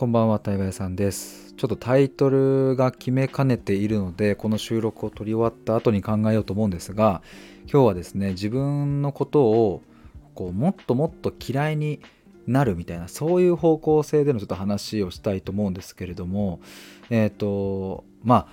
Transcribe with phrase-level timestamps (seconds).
[0.00, 1.52] こんばんは、対話屋さんです。
[1.58, 7.20] ちょっとタイトルが決めかねているので、この収録を撮り終わった後に考えようと思うんですが、
[7.70, 9.82] 今日はですね、自分のことを
[10.34, 12.00] こうもっともっと嫌いに
[12.46, 16.60] なるみたいな、そういう方向性でのちょっと話をしたいと思うんですけれども、
[17.10, 18.46] えっ、と、まあ、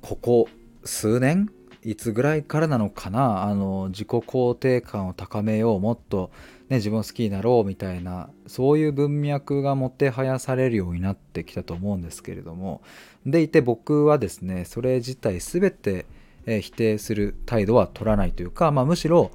[0.00, 0.48] ここ
[0.84, 1.50] 数年
[1.82, 6.30] いつぐらいからなのかなあの自己肯定感を高めようもっと、
[6.68, 12.82] ね、自分を好きになろうみたいなそういう文脈がもてはやされるようになってきたと思うんですけれども
[13.26, 16.06] でいて僕はですねそれ自体全て、
[16.46, 19.30] 否定する態度は取らないというか、まあ、むしろ、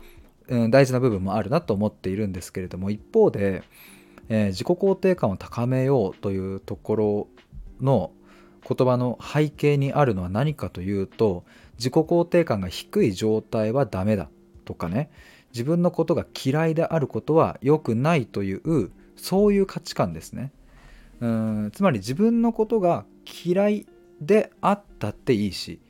[0.48, 3.64] うん、大事な部分もあるなと思っているんですけれども一方で、
[4.30, 7.28] えー自己肯定感を高めようというところ
[7.82, 8.12] の
[8.68, 11.44] 言葉の背景にあるのは何かというと
[11.78, 14.30] 自己肯定感が低い状態はダメだ
[14.66, 15.09] とかね
[15.59, 20.53] 自分のことが嫌いであることは良くないというそういう価値観ですね。
[21.20, 23.03] うんつまり自分のことが
[23.45, 23.86] 嫌い
[24.22, 25.81] であったっていいし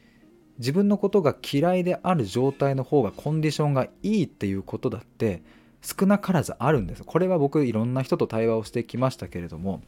[0.57, 5.44] 自分のことが嫌いである状態の方がコンディションがいいっていうことだって
[5.83, 7.03] 少なからずあるんです。
[7.03, 9.83] これは僕いろんな人と対話をしてきましたけれども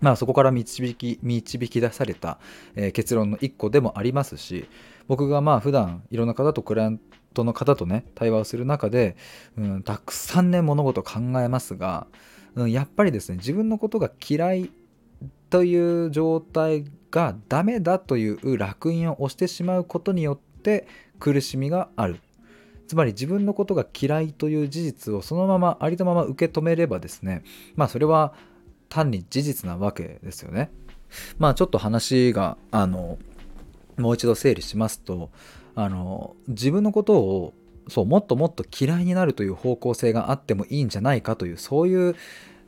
[0.00, 2.38] まあそこから導き導き出された、
[2.76, 4.66] え結論の一個でもありますし
[5.08, 7.00] 僕がまあ普段いろんな方とクライアン
[7.34, 9.16] トの方とね対話をする中で、
[9.56, 12.06] うん、たくさんね物事を考えますが、
[12.54, 14.70] うん、やっぱりですね自分のことが嫌い
[15.50, 20.86] という状態がダメだという烙印を押してしまうことによって
[21.18, 22.20] 苦しみがある
[22.86, 27.42] つまり自分のことが嫌いという事実をそのままありのまま受け止めればですね
[27.76, 28.34] まあそれは
[28.88, 30.70] 単に事実なわけですよね。
[31.38, 33.18] まあちょっと話があの
[33.96, 35.30] もう一度整理しますと
[35.82, 37.54] あの自分のことを
[37.88, 42.16] そうもっともっと嫌いになるという方向性があってもいいんじゃないかというそういう、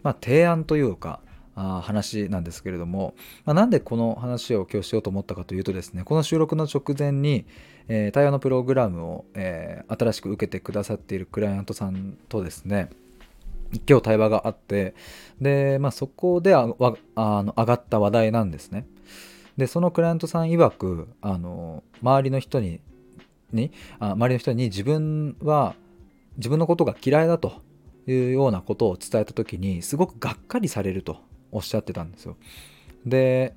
[0.03, 1.21] まあ、提案というか
[1.55, 7.45] あ話なんですけれども、まあ、なんでこの話を今日しようと思ったかというとですねこの収録の直前に、
[7.89, 12.89] えー対話のプログラムを、えー新しく受けてくださっているクライアントさんとですね
[13.87, 14.95] 今日対話があって
[15.39, 18.87] で、まあ、そこであわあの上がった話題なんですね。
[19.59, 22.81] でそのクライアントさん曰くあの周りの人に
[23.53, 25.75] にあ周りの人に自分は
[26.37, 27.63] 自分のことが嫌いだと
[28.07, 31.19] いうようなことを伝えた時にすごくがっかりされると
[31.51, 32.37] おっしゃってたんですよ。
[33.07, 33.55] で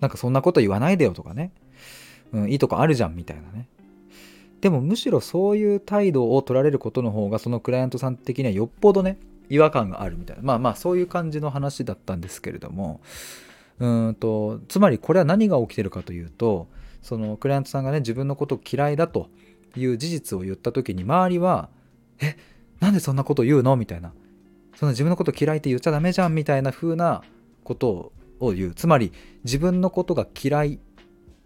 [0.00, 1.52] なんかそんなこと言わないでよとかね、
[2.32, 3.66] うん、いいとこあるじゃんみたいなね。
[4.60, 9.18] でもむしろそういう態度を取られることの方がそのクライアントさん的にはよっぽどね
[9.50, 10.42] 違和感があるみたいな。
[10.42, 13.00] まあまあそういう感じの話だったんですけれども。
[13.80, 16.68] うんとつまりこれは何が起きてるかというと
[17.04, 19.28] そのクライアントさんがね自分のことを嫌いだと
[19.76, 21.68] いう事実を言った時に周りは
[22.20, 22.36] 「え
[22.80, 24.12] なんでそんなこと言うの?」みたいな
[24.74, 27.22] その自分のこと嫌いって言っちゃダメじゃんみたいな風な
[27.62, 29.12] ことを言うつまり
[29.44, 30.80] 自分のことが嫌い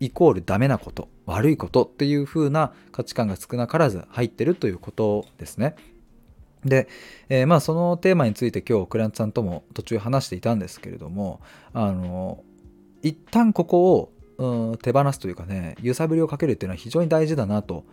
[0.00, 5.74] イコールダメなこと悪いことっていう風な価値観が少なからず入ってるということですね。
[6.64, 6.88] で、
[7.28, 11.40] えーまあそのテーマについて今日クライアントさんとも途中話していたんですけれども
[11.72, 12.42] あの
[13.02, 17.84] 一旦ここを、うん手放すというかね揺さぶりをかけるっていうのは非常に大事だなと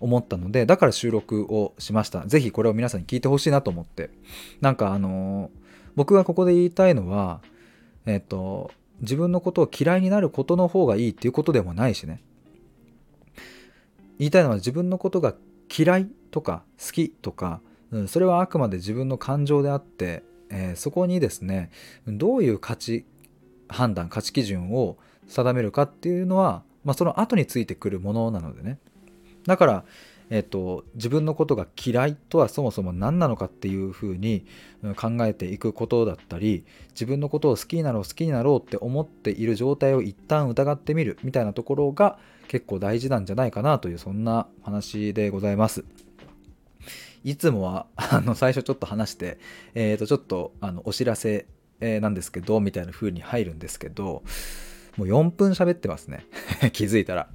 [0.00, 2.24] 思ったのでだから収録をしました。
[2.26, 4.10] 是非これを皆さんに聞いてほしいなと思って。
[4.60, 5.50] なんかあの
[5.96, 7.40] 僕がここで言いたいのは
[8.06, 8.70] えっ、と
[9.00, 12.20] 自分のことを嫌いになることの方がいいっていうことでもないしね。
[14.18, 15.34] 言いたいのは自分のことが
[15.76, 17.60] 嫌いとか好きとか、
[17.90, 21.70] うん、それはあくまで自分の感情であって、えーそこにですね
[22.06, 23.06] どういう価値
[23.68, 24.98] 判断価値基準を
[25.28, 28.78] 定めるかっていうのは、まあ、その後についてくるものなのでね
[29.46, 29.84] だから、
[30.30, 34.46] えっと自分のことが嫌いとはそもそも何なのかっていうふうに
[34.96, 42.18] 考えていくことだったり自分のことを好きになろう好きになろうって思っている状態を一旦疑ってみるみたいなところが
[42.48, 45.84] 結構大事なんじゃないかなというそんな話でございます。
[47.24, 49.38] いつもはあの最初ちょっと話して、
[49.74, 51.46] えー、とちょっとあのお知らせ、
[51.80, 54.22] えーなんですけどみたいな風に入るんですけど
[54.96, 56.26] もう4分喋ってますね。
[56.72, 57.28] 気づいたら。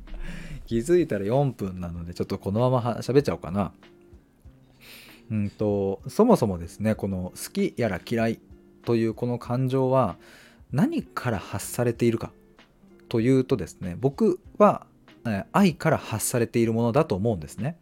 [0.66, 3.72] 気づいたら4分なのでちょっとこのまま喋っちゃおうかな。
[5.32, 8.40] うんとそもそもですねこの好きやら嫌い
[8.84, 10.18] というこの感情は
[10.72, 12.32] 何から発されているか
[13.10, 14.86] というとですね僕は、
[15.52, 17.78] 愛から発されているものだと思うんですね。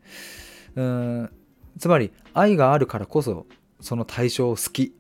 [0.76, 1.32] うーん
[1.78, 3.46] つまり愛があるからこそ
[3.82, 4.96] その対象を好き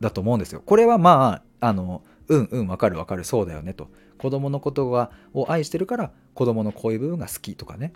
[0.00, 0.62] だと思うんですよ。
[0.64, 3.88] これはまああのうんうんわかるわかるそうだよねと。
[4.20, 7.94] 子供のことがを愛してるから子供のこういう部分が好きとかね。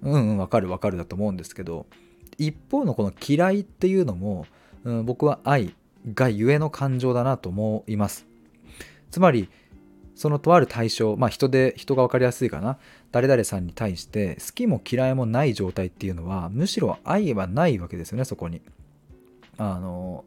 [0.00, 1.86] うんうんわかるわかるだと思うんですけど
[2.38, 4.46] 一方のこの嫌いっていうのも、
[4.84, 5.74] うん、僕は愛
[6.14, 8.26] がゆえの感情だなと思います。
[9.10, 9.50] つまり
[10.14, 12.78] そのとある対象まあ人で人が分かりやすいかな。
[13.12, 18.62] 誰々さんに対して好きも嫌いもない状態っていうのはむしろ愛はないわけですよねそこに。
[19.58, 20.24] あの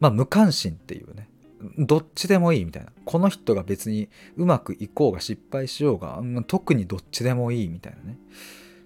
[0.00, 1.30] まあ無関心っていうね。
[1.78, 2.92] どっちでもいいみたいな。
[3.04, 8.18] この人が別にうまくいこうが失敗しようが、特にどっちでもいいみたいなね。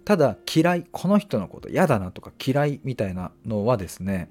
[0.04, 4.28] ただ嫌いこの人のこと嫌だなとか嫌いみたいなのはですね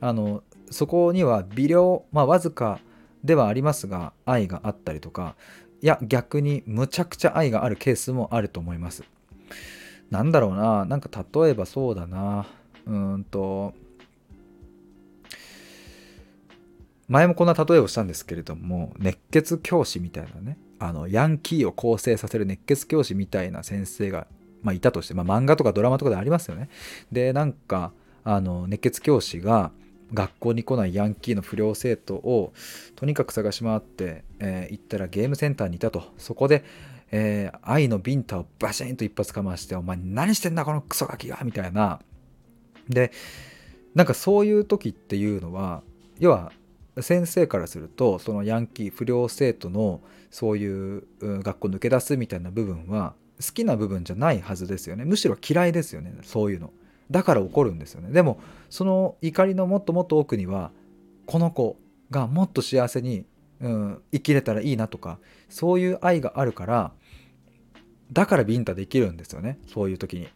[0.00, 2.80] あのそこには微量まあわずか
[3.22, 5.36] ではありますが愛があったりとか
[5.82, 9.04] いや逆にむちゃくちゃ愛があるケースもあると思います。
[10.10, 10.84] なんだろうな。
[10.84, 12.46] なんか例えばそうだな。
[12.86, 13.72] うんと
[17.10, 24.28] 前もこんな例えをしたんですけれども熱血教師みたいなねあのヤンキーを構成させる熱血教師みたいな先生が、
[24.62, 26.68] まあ、いたとして、まあ、漫画とかドラマとかでありますよね。
[27.10, 27.92] でなんか
[28.22, 29.72] あの熱血教師が
[30.14, 32.52] 学校に来ないヤンキーの不良生徒を
[32.94, 36.04] とにかく探し回って、えー、行ったらゲームセンターにいたと。
[36.16, 36.64] そこで、
[37.10, 42.00] えー、愛のビンタをバシーンと一発かまして「お前何してんだこのクソガキが」みたいな。
[42.88, 43.10] で
[43.96, 45.82] なんかそういう時っていうのは
[46.20, 46.52] 要は
[46.98, 50.00] 先生からするとそのヤンキー不良生徒の
[50.30, 53.14] そういう学校抜け出すみたいな部分は
[53.44, 55.04] 好きな部分じゃないはずですよね。
[55.04, 56.12] むしろ嫌いですよね。
[56.22, 56.72] そういうの。
[57.10, 58.10] だから怒るんですよね。
[58.10, 60.70] でもその怒りのもっともっと奥には
[61.26, 61.76] この子
[62.10, 63.24] がもっと幸せに、
[63.60, 66.92] うん、生きれたらいいなとかそういう愛があるから
[68.12, 69.58] だからビンタできるんですよね。
[69.66, 70.28] そういう時に。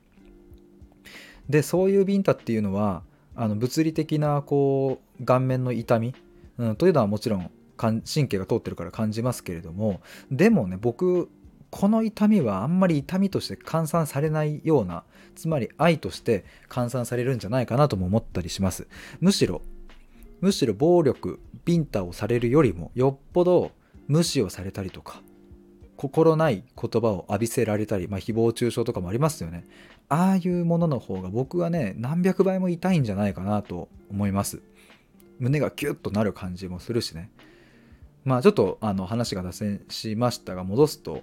[1.49, 3.03] でそういうビンタっていうのは
[3.37, 6.15] あの物理的なこう顔面の痛み、
[6.59, 11.29] うん、というのはもちろん神経が通ってるから感じますけれどもでもね僕
[11.71, 15.03] この痛みはあんまり痛みとして換算されないような
[15.35, 18.87] つまり愛として換算されるんじゃないかなとも思ったりします。
[19.21, 19.61] むしろ
[20.41, 23.73] むしろ暴力ビンタをされるよりもよっぽど
[24.07, 25.23] 無視をされたりとか
[25.97, 29.65] 心ない言葉を浴びせられたり、まあ、誹謗中傷とかもありますよね。
[30.09, 34.63] ああいうものの方が僕はね何百倍も痛いんじゃないかなと思います。
[35.45, 37.31] 胸がキュッとなる感じもするしね。
[38.25, 41.23] まあちょっとあの話が脱線しましたが戻すと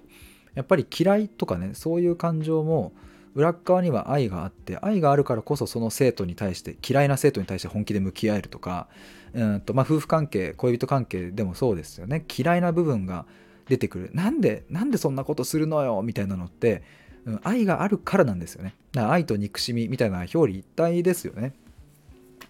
[0.53, 2.93] やっぱり嫌いとかねそういう感情も
[3.33, 8.87] 裏側には愛があって愛があるからこそその生徒に対して嫌いな生徒に対して本気で向き合えるとか
[9.33, 12.23] うんと、まあ、夫婦関係恋人関係でもそうですよね。
[12.37, 13.25] 嫌いな部分が
[13.67, 14.11] 出てくる。
[14.13, 16.83] なんでなんでそんなことするのよみたいなのって、
[17.25, 18.75] うん、愛があるからなんですよね。
[18.91, 21.53] だから愛と憎しみみたいな表裏一体ですよね。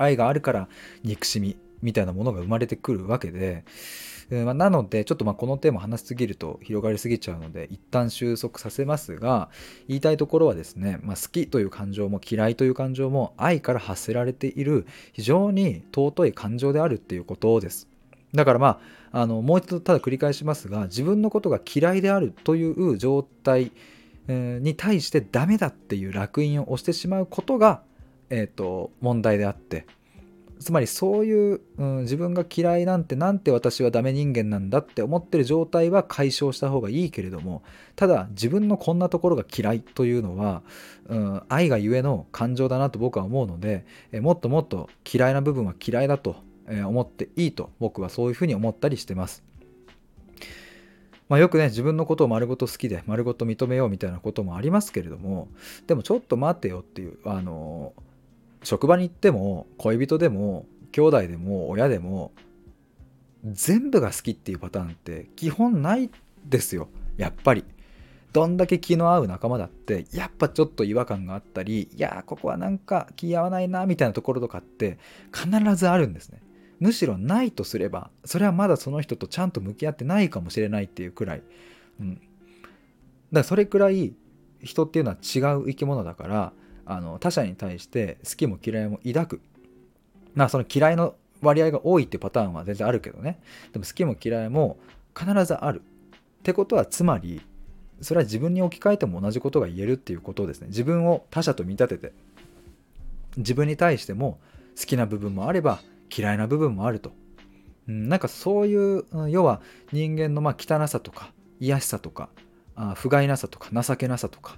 [0.02, 0.68] 愛があるから
[1.04, 3.64] 憎しみみたいなものが生まれてくるわけで
[4.32, 9.50] えまあ、なのでちょっとまあこのテーマ話しすぎると広がりすぎちゃうので一旦収束させますが
[9.90, 17.90] 言いたいところはですね、まあ、好きという感情も嫌いという感情も愛から発せられている非常に尊い感情であるっていうことです。
[18.34, 18.80] だからま
[19.12, 23.74] ああのもう一度ただ繰り返しますが自分のことが嫌いであるという状態
[24.30, 27.82] に対してダメだっていう烙印を押してしまうことが、
[28.32, 29.86] えーと問題であって
[30.62, 37.64] つまりそういう、うん、自分が嫌いなんてなんて私はダメ人間なんだって思ってる状態は解消した方がいいけれども
[37.96, 40.62] ただ自分のこんなところが嫌いというのは、
[41.10, 46.36] うん、愛がゆえの感情だなと僕は思うのでえもっともっと嫌いな部分は嫌いだと
[46.68, 49.44] 思っていいと僕はそういうふうに思ったりしてます。
[51.28, 55.48] まあ、よくね自分のことを丸ごと好きで丸ごと認めようみたいなこともありますけれども
[55.88, 58.11] でもちょっと待てよっていうあのー
[58.64, 62.32] 職場に行っても恋人でも兄弟でも親でも
[63.46, 66.10] 全部が好きっていうパターンって基本ない
[66.46, 66.90] ですよ。
[67.18, 67.66] やっぱり。
[68.34, 75.00] どんだけ気の合う仲間だってやっぱちょっと違和感があったりいやここはなんか気合わないなみたいなところとかって
[75.34, 76.42] 必ずあるんですね。
[76.80, 81.44] むしろないとすればそれはまだその人とちゃんと向き合ってないかもしれないっていうくらい、
[82.00, 82.24] うん、だか
[83.34, 84.14] らそれくらい
[84.64, 86.54] 人っていうのは違う生き物だから
[86.86, 89.42] あの他者に対して好きも嫌いも抱く。
[90.34, 93.40] まあその嫌いの割合が多いっていうパターンは全然あるけどね。
[93.74, 94.78] でも好きも嫌いも
[95.18, 95.82] 必ずある。
[95.82, 97.42] ってことはつまり
[98.02, 100.68] それは自分に置き換えても同じことが言えるっていうことですね。
[100.68, 102.14] 自分を他者と見立てて
[103.38, 104.40] 自分に対しても
[104.80, 105.82] 好きな部分もあれば
[106.16, 107.12] 嫌いな部分もあると、
[107.88, 109.62] うん、なんかそういう要は
[109.92, 112.30] 人間のまあ汚さとか癒しさとか
[112.76, 114.58] あ不甲斐なさとか情けなさとか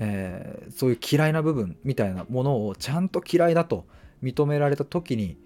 [0.00, 3.86] えー、そういう嫌いな部分みたいなものをちゃんと嫌いだと
[4.22, 5.36] 認められた時に、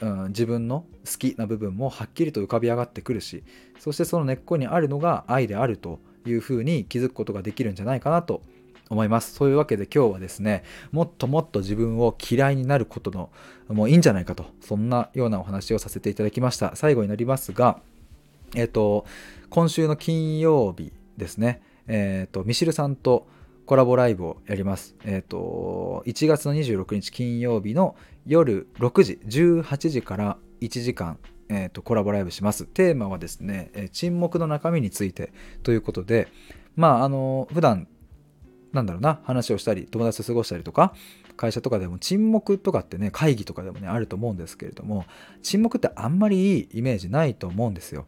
[0.00, 3.44] うん、自分の好きな部分もはっきりと浮かび上がってくるし
[3.78, 8.42] そしてその根っこにあるのが愛であるというふうに気づくことができるんじゃないかなと
[8.90, 9.34] 思います。
[9.34, 13.30] そういうわけで今日はですね、もっともっと自分を嫌いになることの
[13.68, 16.74] もういいんじゃないかと、そんなようなお話をさせていただきました。
[16.76, 17.80] 最後になりますが、
[18.54, 19.04] えっ、と、
[19.50, 23.28] 今週の金曜日ですね、えっ、と、ミシルさんと
[23.68, 24.96] コラボライブをやります。
[25.04, 31.18] えっ、と、1月の26日金曜日の夜6時、18時から1時間、
[31.50, 32.64] えーと、コラボライブします。
[32.64, 35.34] テーマはですね、え沈黙の中身について
[35.64, 36.28] ということで、
[36.76, 37.88] まあ、あの、普段
[38.72, 40.94] なんだろうな、話をしたり、友達と過ごしたりとか、
[41.36, 45.04] 会社とかでも沈黙とかってね、会議とかでもね、あると思うんですけれども、
[45.42, 48.06] 沈黙ってあんまりいいイメージないと思うんですよ。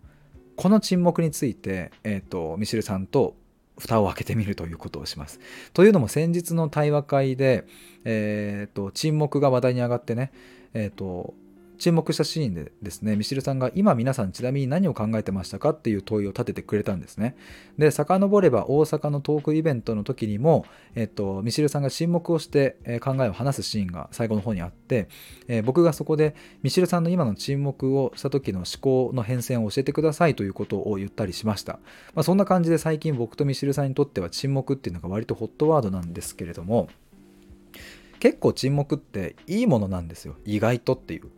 [0.56, 3.36] この沈黙について、えっ、ー、と、ミシルさんと
[3.80, 5.40] 蓋を開けてみるということをします。
[5.72, 7.66] というのも先日の対話会で、
[8.04, 10.32] えっ、ー、と、沈黙が話題に上がってね、
[10.74, 11.34] えっ、ー、と、
[11.80, 17.36] 注目したシーンでですね、ミシルさんが今皆さんちなみに何を考えてましたかっていう問いを立ててくれたんですね。
[17.78, 25.08] で、遡れば大阪のトークイベントの時にも、えっと、ミシルさんが沈黙をして、考えを話すシーンが最後の方にあって、
[25.48, 31.80] え僕がそこでミシルさんの今の沈黙をした時の思考の変遷を教えてくださいということを言ったりしました。
[32.14, 36.90] まあ、そんな感じで最近僕とミシルさんにとっては沈黙っていうのが割とホットワードなんですけれども、
[38.18, 40.36] 結構沈黙っていいものなんですよ。
[40.44, 41.30] 意外とっていう。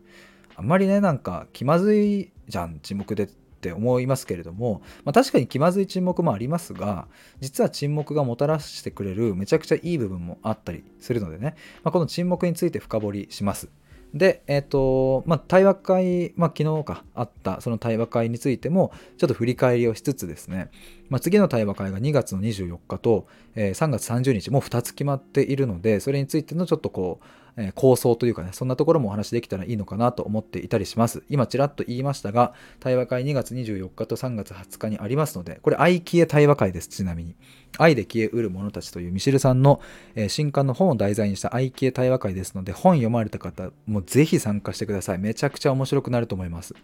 [0.56, 3.26] あんまりねなんか気まずいじゃん沈黙でっ
[3.62, 7.06] て思いますけれども、まあ、確かに気まずい沈黙もありますが
[7.40, 11.54] 実は沈黙がもたらしてくれるめちゃくちゃいい部分もあったりするのでね、
[11.85, 13.68] まあ、この沈黙について深掘りします。
[14.14, 20.71] で、えっ、ー、と、まあ、対話会、まあ、昨日かあったその対話会についてもちょっと振り返りをしつつですね、
[21.09, 31.23] まあ、次の対話会が2月の24日と、えー、3月30日もう2つ決まっているのでそれについてのちょっとこうえ、構想というかね、そんなところもお話できたらいいのかなと思っていたりします。
[31.28, 37.35] 今ちらっと言いましたが、対話会2月24日と3月20日にありますので、これ愛消え対話会です、ちなみに。
[37.78, 39.80] 愛で消えうる者たちというミシルさんの、
[40.14, 45.18] え、新刊の本を題材にした愛消え対話会ですので、本読まれた方もぜひ参加してください。
[45.18, 46.75] めちゃくちゃ面白くなると思います。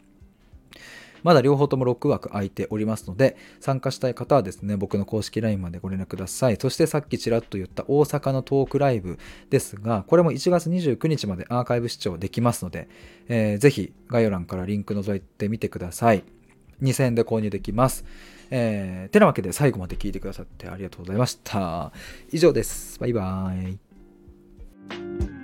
[1.22, 6.56] まだ両方とも6枠空いておりますので、参加したい方はですね、僕の公式 LINE までご連絡ください。
[6.60, 9.18] そしてさっきちらっと言った大阪のトークライブ
[9.50, 12.88] ですが、これも1月29日までアーカイブ視聴できますので、
[13.28, 16.24] えー、ぜひ概要欄からリンク覗いてみてください。
[16.82, 18.04] 2000円で購入できます。
[18.50, 21.92] えー、てなわけで最後まで聞いてくださってありがとうございました。
[22.30, 22.98] 以上です。
[22.98, 25.37] バイバーイ。